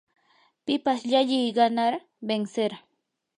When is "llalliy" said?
1.11-1.51